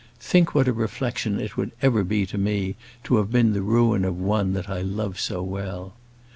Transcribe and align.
Think 0.19 0.55
what 0.55 0.67
a 0.67 0.73
reflection 0.73 1.39
it 1.39 1.55
would 1.57 1.73
ever 1.79 2.03
be 2.03 2.25
to 2.25 2.39
me, 2.39 2.75
to 3.03 3.17
have 3.17 3.29
been 3.31 3.53
the 3.53 3.61
ruin 3.61 4.03
of 4.03 4.19
one 4.19 4.53
that 4.53 4.67
I 4.67 4.81
love 4.81 5.19
so 5.19 5.43
well. 5.43 5.93